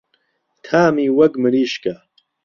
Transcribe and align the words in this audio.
تامی 0.65 1.07
وەک 1.17 1.33
مریشکە. 1.43 1.93